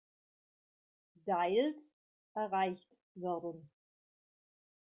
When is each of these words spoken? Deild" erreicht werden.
Deild" 1.27 1.77
erreicht 2.33 2.89
werden. 3.13 3.69